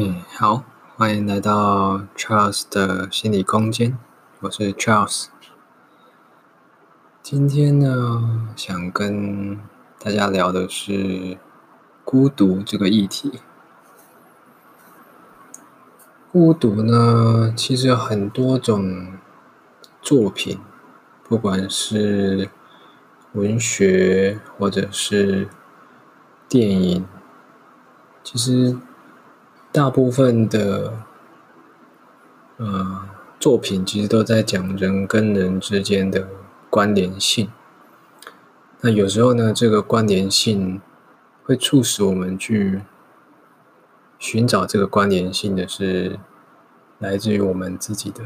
[0.00, 0.62] 嗯，好，
[0.96, 3.98] 欢迎来到 Charles 的心理空间，
[4.42, 5.26] 我是 Charles。
[7.20, 9.58] 今天呢，想跟
[9.98, 11.36] 大家聊的是
[12.04, 13.40] 孤独这个议题。
[16.30, 19.14] 孤独呢，其实有很多种
[20.00, 20.60] 作品，
[21.24, 22.48] 不管是
[23.32, 25.48] 文学或者是
[26.48, 27.04] 电影，
[28.22, 28.78] 其实。
[29.70, 30.94] 大部分的
[32.56, 33.08] 呃
[33.38, 36.26] 作品其实都在讲人跟人之间的
[36.70, 37.50] 关联性。
[38.80, 40.80] 那有时候呢，这个关联性
[41.44, 42.82] 会促使我们去
[44.18, 46.18] 寻找这个关联性的是
[46.98, 48.24] 来自于我们自己的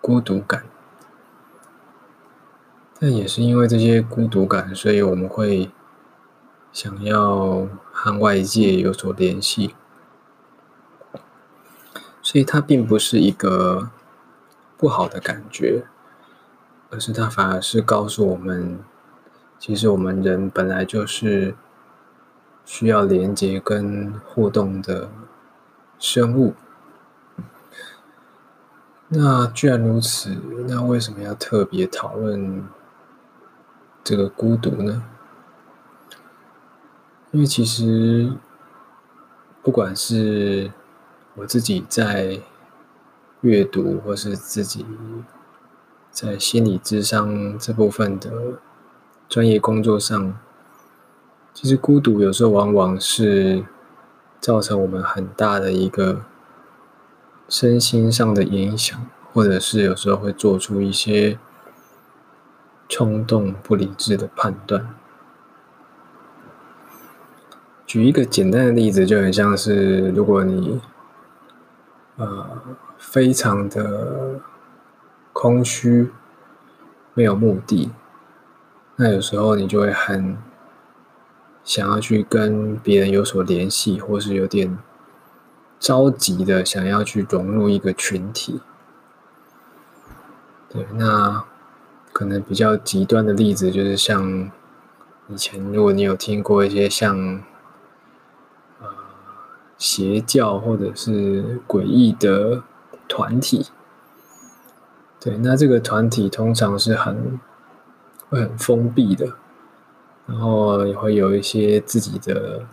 [0.00, 0.64] 孤独感。
[3.00, 5.70] 但也是因为这些孤独感，所以我们会
[6.72, 9.74] 想要和外界有所联系。
[12.24, 13.90] 所以它并不是一个
[14.78, 15.84] 不好的感觉，
[16.90, 18.78] 而是它反而是告诉我们，
[19.58, 21.54] 其实我们人本来就是
[22.64, 25.10] 需要连接跟互动的
[25.98, 26.54] 生物。
[29.08, 30.30] 那既然如此，
[30.66, 32.66] 那为什么要特别讨论
[34.02, 35.04] 这个孤独呢？
[37.32, 38.32] 因为其实
[39.62, 40.72] 不管是
[41.36, 42.38] 我自己在
[43.40, 44.86] 阅读，或是自己
[46.12, 48.30] 在心理智商这部分的
[49.28, 50.38] 专业工作上，
[51.52, 53.64] 其实孤独有时候往往是
[54.40, 56.22] 造成我们很大的一个
[57.48, 61.36] 身心上的影响，或者是有时候会做出一些
[62.88, 64.94] 冲动、不理智的判断。
[67.84, 70.80] 举一个简单的例子，就很像是如果你。
[72.16, 72.62] 呃，
[72.96, 74.40] 非常的
[75.32, 76.12] 空虚，
[77.12, 77.90] 没有目的。
[78.96, 80.38] 那有时候你就会很
[81.64, 84.78] 想要去跟别人有所联系，或是有点
[85.80, 88.60] 着急的想要去融入一个群体。
[90.68, 91.44] 对，那
[92.12, 94.50] 可能比较极端的例子就是像
[95.28, 97.42] 以前，如果你有听过一些像。
[99.76, 102.62] 邪教或者是诡异的
[103.08, 103.66] 团体，
[105.20, 107.38] 对，那这个团体通常是很
[108.30, 109.34] 会很封闭的，
[110.26, 112.66] 然后也会有一些自己的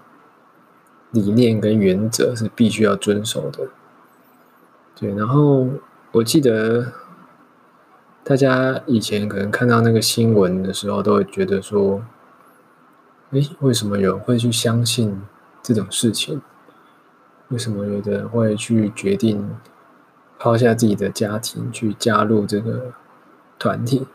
[1.12, 3.68] 理念跟原则是必须要遵守的。
[4.96, 5.68] 对，然后
[6.12, 6.94] 我记得
[8.24, 12.04] 大家以前可能看到那个新闻的时候，都会觉得说，
[13.32, 15.22] 诶，为什么有人会去相信
[15.64, 16.42] 这种事情？
[17.52, 19.58] 为什么有的人会去决定
[20.40, 22.94] 抛下自己的家庭去加入这个
[23.60, 24.08] 团体？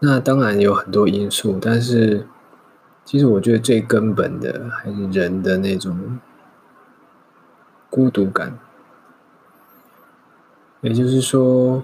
[0.00, 2.26] 那当然有很多因素，但是
[3.04, 6.18] 其实我觉得最根本的还是人的那种
[7.90, 8.58] 孤独感。
[10.80, 11.82] 也就是说，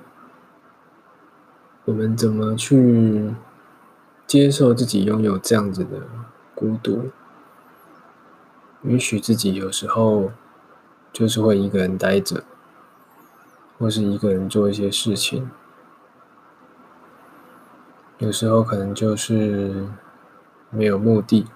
[1.84, 3.34] 我们怎么去
[4.26, 6.02] 接受自己拥有这样子的
[6.54, 7.10] 孤独？
[8.84, 10.30] 允许自己有时候
[11.10, 12.44] 就是会一个人待着，
[13.78, 15.50] 或是一个人做一些事情。
[18.18, 19.86] 有时候可能就是
[20.68, 21.46] 没有目的，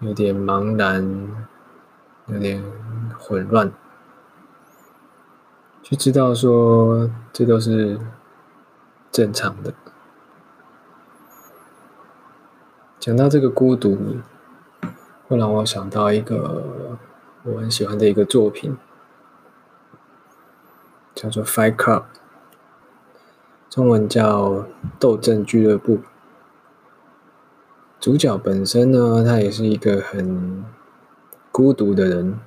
[0.00, 1.28] 有点茫然，
[2.26, 2.62] 有点
[3.18, 3.72] 混乱，
[5.82, 7.98] 就知道说这都是
[9.10, 9.72] 正常的。
[13.00, 14.18] 讲到这个孤独。
[15.32, 16.62] 会让我想到一个
[17.42, 18.76] 我很喜欢的一个作品，
[21.14, 22.00] 叫做《Fight Club》，
[23.70, 24.50] 中文叫
[24.98, 25.96] 《斗阵俱乐部》。
[27.98, 30.62] 主角本身呢，他也是一个很
[31.50, 32.38] 孤独的人。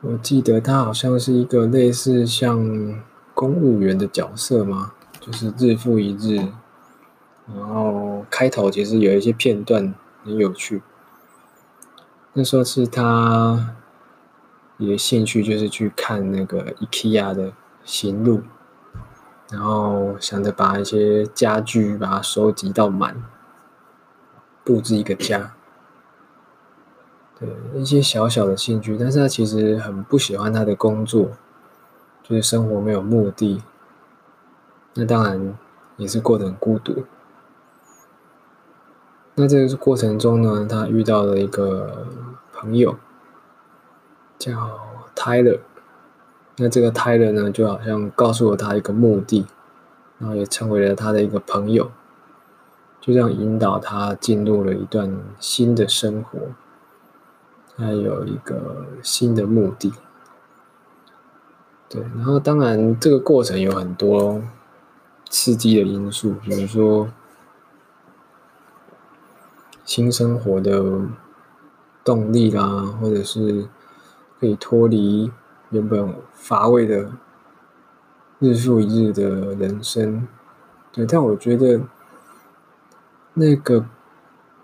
[0.00, 2.98] 我记得他好像是一个类似像
[3.34, 6.36] 公务员的角色嘛，就是日复一日，
[7.54, 9.94] 然后开头其实有一些片段。
[10.24, 10.82] 很有趣。
[12.34, 13.74] 那时候是他
[14.78, 17.52] 一个兴趣，就是去看那个 IKEA 的
[17.84, 18.42] 行路，
[19.50, 23.22] 然后想着把一些家具把它收集到满，
[24.64, 25.54] 布置一个家。
[27.38, 31.32] 对，一些小小的兴趣，但是他其实很不喜欢他的工作，
[32.22, 33.62] 就是生活没有目的。
[34.94, 35.58] 那当然
[35.96, 37.04] 也是过得很孤独。
[39.34, 42.06] 那这个过程中呢，他遇到了一个
[42.52, 42.96] 朋友，
[44.38, 44.78] 叫
[45.14, 45.60] Tyler。
[46.58, 49.46] 那这个 Tyler 呢，就好像告诉了他一个目的，
[50.18, 51.90] 然后也成为了他的一个朋友，
[53.00, 56.38] 就这样引导他进入了一段新的生活，
[57.74, 59.94] 他有一个新的目的。
[61.88, 64.42] 对，然后当然这个过程有很多
[65.30, 67.08] 刺激的因素，比如说
[69.94, 70.82] 新生活的
[72.02, 73.68] 动力啦，或者是
[74.40, 75.30] 可以脱离。
[75.68, 77.12] 原本乏味的
[78.38, 80.26] 日复一日的人生，
[80.92, 81.82] 对，但我觉得
[83.34, 83.84] 那个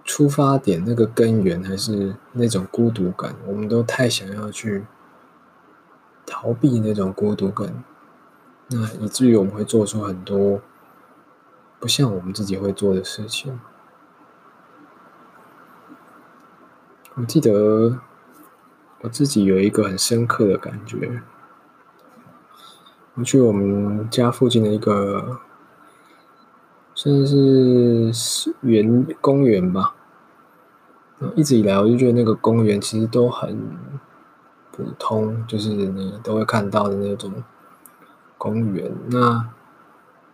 [0.03, 3.37] 出发点、那个根源还是那种孤独感。
[3.47, 4.87] 我们都太想要去
[6.25, 7.85] 逃避那种孤独感，
[8.69, 10.63] 那以至于我们会做出很多
[11.79, 13.61] 不像我们自己会做的事情。
[17.19, 17.99] 我记得。
[19.01, 21.23] 我自己有一个很深刻的感觉，
[23.15, 25.39] 我去我们家附近的一个
[26.97, 28.11] 算是
[28.63, 29.95] 园公园吧。
[31.37, 33.57] 一直以来，我就觉得那个公园其实都很
[34.73, 37.33] 普通，就是你都会看到的那种
[38.37, 38.93] 公园。
[39.11, 39.49] 那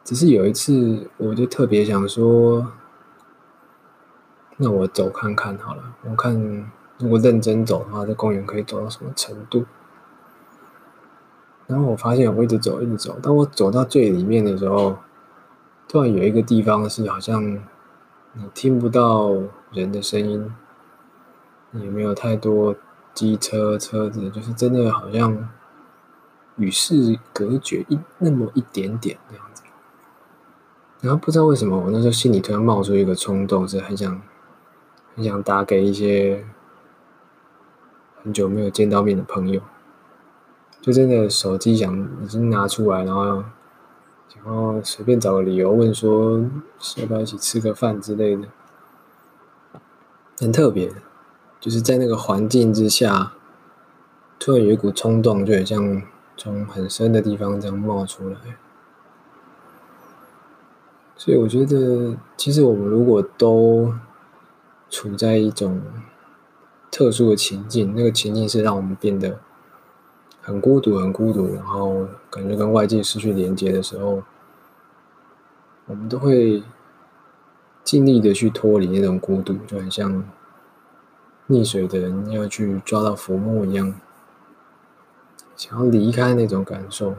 [0.02, 2.72] 只是有一次，我就特别想说，
[4.56, 6.70] 那我走看看好了，我看。
[6.96, 9.64] 如果认真走的话，这公园可以走到什么程度？
[11.66, 13.18] 然后我发现我一直走，一直走。
[13.20, 14.96] 当我走到最里面的时候，
[15.88, 17.42] 突然有一个地方是好像
[18.34, 19.32] 你听不到
[19.72, 20.54] 人的声音，
[21.72, 22.76] 也没有太多
[23.12, 25.48] 机车车子，就是真的好像
[26.54, 29.64] 与世隔绝一那么一点点这样子。
[31.00, 34.22] 然后不知道为什么，我那时候心里突然冒出一个冲动，是很想
[35.14, 36.44] 很想打给一些。
[38.22, 39.60] 很久没有见到面的朋友，
[40.80, 43.44] 就真的手机想已经拿出来，然后
[44.34, 46.40] 然后随便找个理由问说
[46.96, 48.48] 要不要一起吃个饭之类的，
[50.38, 50.90] 很特别，
[51.60, 53.34] 就是在那个环境之下，
[54.38, 56.02] 突然有一股冲动，就很像
[56.38, 58.36] 从很深的地方这样冒出来。
[61.14, 63.92] 所以我觉得，其实我们如果都
[64.94, 65.82] 处在一种。
[66.96, 69.40] 特殊的情境，那个情境是让我们变得
[70.40, 74.22] 很孤独、很孤独，然后感觉跟外界失去连接的时候，
[75.86, 76.62] 我们都会
[77.82, 80.22] 尽力的去脱离那种孤独，就很像
[81.48, 83.92] 溺水的人要去抓到浮木一样，
[85.56, 87.16] 想要离开那种感受，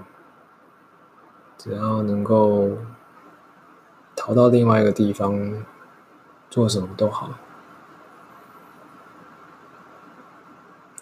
[1.57, 2.69] 只要能够
[4.15, 5.65] 逃到另外一个地方，
[6.49, 7.31] 做什么都好。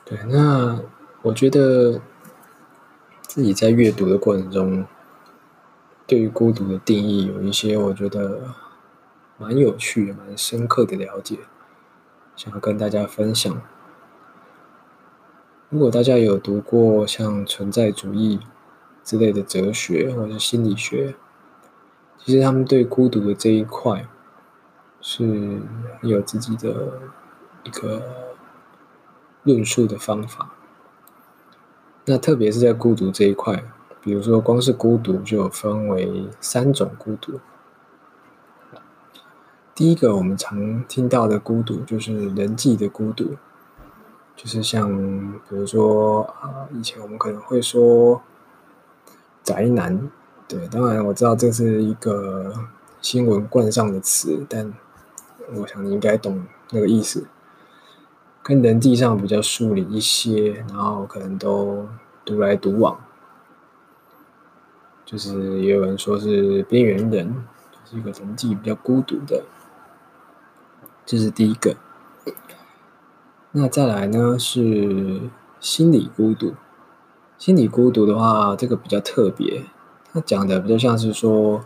[0.06, 0.82] 对，那
[1.22, 2.02] 我觉得
[3.22, 4.86] 自己在阅读的过程中，
[6.06, 8.42] 对于孤独的定义有一些我觉得
[9.38, 11.40] 蛮有趣、蛮深刻的了解，
[12.36, 13.62] 想要跟大家分享。
[15.70, 18.42] 如果大家有读过像存在主义
[19.06, 21.16] 之类的哲学或者心理学，
[22.18, 24.06] 其实他们对孤独的这一块
[25.00, 25.62] 是
[26.02, 27.00] 有自己的
[27.63, 28.33] 一个。
[29.44, 30.52] 论述的方法，
[32.06, 33.64] 那特别是在孤独这一块，
[34.02, 37.40] 比如说光是孤独就有分为三种孤独。
[39.76, 43.36] 第一个我们常听到的孤独就是人际的孤独，
[44.36, 44.88] 就是像
[45.50, 48.22] 比如说啊，以前我们可能会说
[49.44, 50.10] 宅男，
[50.48, 52.54] 对，当然我知道这是一个
[53.02, 54.74] 新闻冠上的词，但
[55.56, 57.26] 我想你应该懂那个意思。
[58.44, 61.88] 跟人际上比较疏离一些，然后可能都
[62.26, 63.00] 独来独往，
[65.06, 67.34] 就是也有人说是边缘人，
[67.72, 69.44] 就是一个人际比较孤独的，
[71.06, 71.78] 这是第一个。
[73.54, 75.22] 那再来呢是
[75.62, 76.54] 心理孤独，
[77.38, 79.64] 心理孤独的话，这个比较特别，
[80.12, 81.64] 它讲的比较像是说，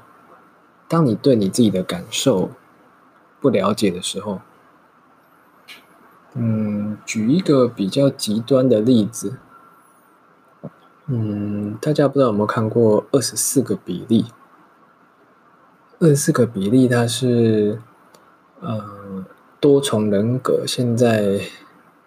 [0.87, 2.51] 当你对你自己的感受
[3.41, 4.41] 不了解的时候。
[6.39, 9.37] 嗯，举一个比较极端的例子，
[11.07, 14.25] 嗯，大家不知道有没有看过二十四个比例？
[15.99, 17.81] 二十四个比例，它是
[18.59, 19.25] 呃
[19.59, 21.41] 多重人格，现在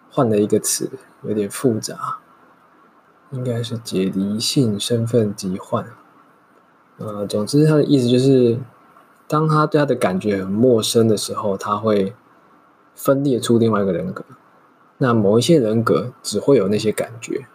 [0.09, 0.89] 换了一个词，
[1.23, 2.19] 有点复杂，
[3.31, 5.85] 应该是解离性身份疾患。
[6.99, 8.57] 呃，总之，他的意思就是，
[9.27, 12.13] 当他对他的感觉很陌生的时候，他会
[12.95, 14.23] 分裂出另外一个人格。
[14.97, 17.45] 那某一些人格只会有那些感觉，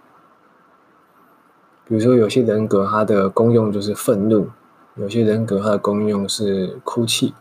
[1.87, 4.49] 比如说有些人格它的功用就是愤怒，
[4.97, 7.35] 有些人格它的功用是哭泣。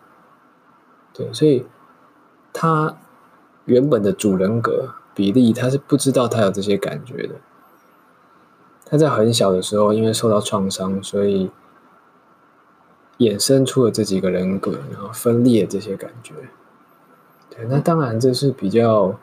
[1.12, 1.66] 对，所以
[2.54, 2.96] 他
[3.66, 7.36] 原本的主人格比利他是不知道他有这些感觉的。
[8.86, 11.50] 他在很小的时候因为受到创伤，所以
[13.18, 16.34] 衍生出了这几个人格，然后分裂这些感觉。
[17.70, 19.18] 那当然这是比较。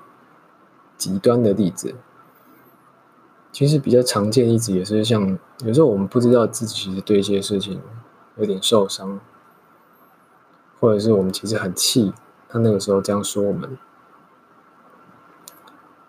[0.98, 1.96] 极端的例子，
[3.50, 7.80] 其实比较常见例子也是像有时候我们不知道自己其实对一些事情
[8.36, 9.18] 有点受伤，
[10.78, 12.12] 或者是我们其实很气，
[12.48, 13.76] 他那个时候这样说我们，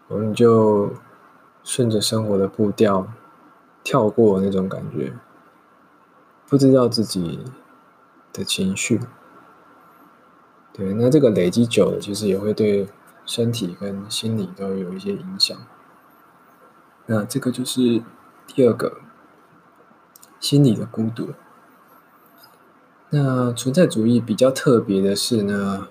[0.10, 0.94] 我们就
[1.64, 3.08] 顺着生活的步调
[3.84, 5.12] 跳过那种感觉，
[6.48, 7.44] 不知道自己
[8.32, 9.00] 的情绪。
[10.74, 12.88] 对，那这个累积久了，其实也会对。
[13.26, 15.58] 身体跟心理都有一些影响，
[17.06, 18.04] 那这个就是
[18.46, 18.98] 第二个
[20.42, 21.30] 心理的孤独。
[23.12, 25.88] 那存在主义比较特别的是呢，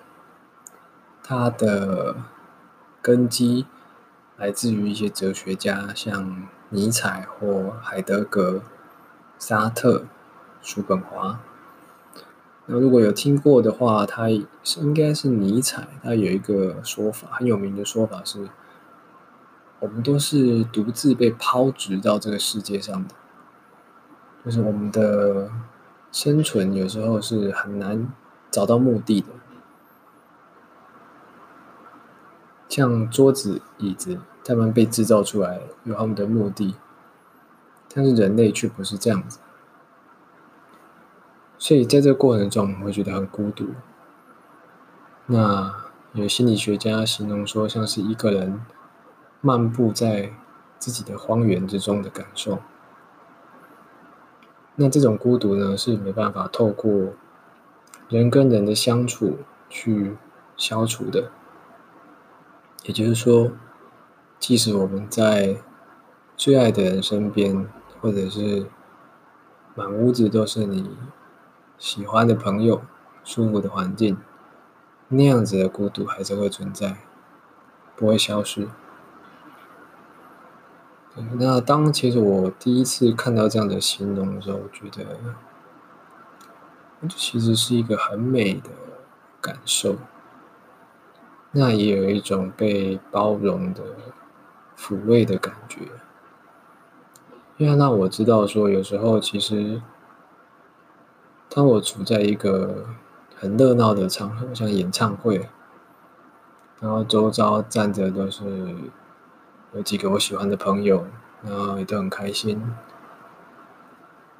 [1.23, 2.17] 它的
[3.01, 3.65] 根基
[4.37, 8.61] 来自于一些哲学家，像尼采或海德格、
[9.39, 10.05] 沙特、
[10.61, 11.39] 叔本华。
[12.65, 14.29] 那如果有听过的话，他
[14.63, 18.47] 是应该是尼采，他有一个说法，很有名的说法是：
[19.81, 23.15] 我们都是独自被抛掷到这个世界上的，
[24.45, 25.51] 就是我们的
[26.09, 28.13] 生存有时候是很难
[28.49, 29.27] 找到目的的，
[32.69, 36.75] 像桌子、椅子，他们被制造出来有他们的目的，
[37.93, 39.39] 但是人类却不是这样子。
[41.63, 43.69] 所以在这个过程中，我会觉得很孤独。
[45.27, 45.73] 那
[46.11, 48.59] 有心理学家形容说，像是一个人
[49.39, 50.33] 漫步在
[50.77, 52.59] 自己的荒原之中的感受。
[54.75, 57.13] 那这种孤独呢，是没办法透过
[58.09, 59.37] 人跟人的相处
[59.69, 60.17] 去
[60.57, 61.31] 消除的。
[62.83, 63.53] 也就是说，
[64.37, 65.55] 即使我们在
[66.35, 67.65] 最爱的人身边，
[68.01, 68.65] 或者是
[69.75, 70.89] 满屋子都是你。
[71.83, 72.81] 喜欢的朋友，
[73.25, 74.17] 舒服的环境，
[75.09, 76.95] 那样子的孤独还是会存在，
[77.97, 78.69] 不会消失。
[81.33, 85.05] 那当其实我第一次看到这样的形容的时候，我觉得，
[87.01, 88.69] 这其实是一个很美的
[89.41, 89.97] 感受。
[91.51, 93.83] 那也有一种被包容的
[94.77, 95.81] 抚慰的感觉，
[97.57, 99.81] 因为让我知道说，有时候其实。
[101.55, 102.83] 当我处在一个
[103.35, 105.47] 很热闹的场合，像演唱会，
[106.79, 108.75] 然后周遭站着都是
[109.75, 111.05] 有几个我喜欢的朋友，
[111.43, 112.59] 然后也都很开心，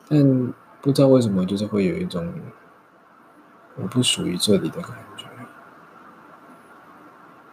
[0.10, 0.52] 但
[0.82, 2.34] 不知道为什么，就是会有一种
[3.76, 5.28] 我不属于这里的感觉。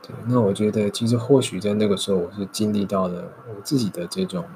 [0.00, 4.47] 对，那我觉得其实或许在那个时候，我是经历到了我自己的这种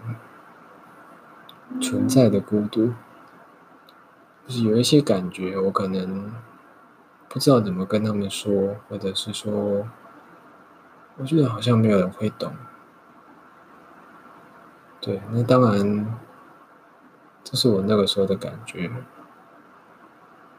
[1.82, 2.94] 存在的孤独。
[4.46, 6.32] 就是有一些感觉，我可能
[7.28, 9.86] 不知道怎么跟他们说，或者是说，
[11.16, 12.54] 我觉得好像没有人会懂。
[15.00, 16.18] 对，那当然，
[17.42, 18.90] 这是我那个时候的感觉，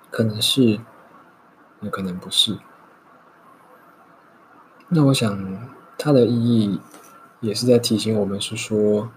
[0.09, 0.79] 可能是，
[1.81, 2.57] 也可能不是。
[4.87, 6.79] 那我想，它的意义
[7.39, 9.09] 也是在提醒我们，是说，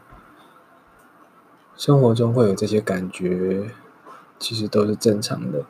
[1.74, 3.70] 生活中会有这些感觉。
[4.38, 5.64] 其实都是正常的，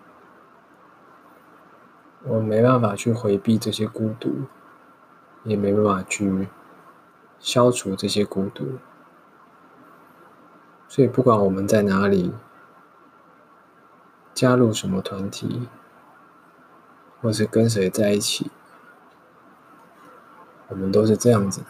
[2.25, 4.42] 我没办法去回避这些孤独，
[5.42, 6.48] 也没办法去
[7.38, 8.78] 消除这些孤独，
[10.87, 12.34] 所以不管我们在哪里，
[14.34, 15.66] 加入什么团体，
[17.22, 18.50] 或是跟谁在一起，
[20.68, 21.66] 我们都是这样子的。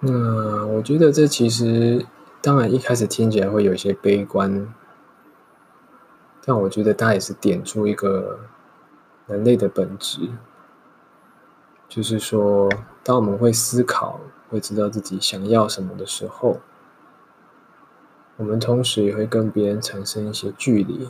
[0.00, 2.04] 那我觉得这其实。
[2.44, 4.68] 当然，一开始听起来会有一些悲观，
[6.44, 8.38] 但我觉得它也是点出一个
[9.26, 10.28] 人类的本质，
[11.88, 12.70] 就是说，
[13.02, 14.20] 当我们会思考、
[14.50, 16.60] 会知道自己想要什么的时候，
[18.36, 21.08] 我们同时也会跟别人产生一些距离。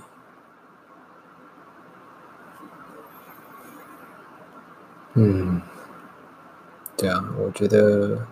[5.14, 5.61] 嗯，
[6.97, 8.25] 对啊，我觉得。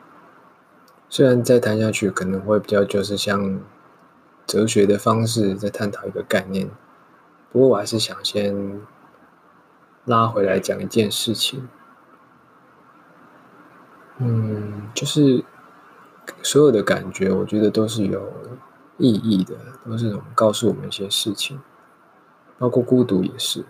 [1.12, 3.60] 虽然再谈下去可能会比较就是像
[4.46, 6.70] 哲学的方式在探讨一个概念，
[7.50, 8.80] 不过我还是想先
[10.06, 11.68] 拉回来讲一件事情。
[14.16, 15.44] 嗯，就是
[16.42, 18.32] 所有的感觉，我觉得都是有
[18.96, 19.54] 意义的，
[19.84, 21.60] 都是告诉我们一些事情，
[22.56, 23.66] 包括孤独也是。